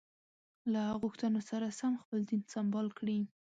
له 0.73 0.83
غوښتنو 1.01 1.39
سره 1.49 1.67
سم 1.79 1.93
خپل 2.03 2.19
دین 2.29 2.41
سمبال 2.53 2.87
کړي. 2.99 3.19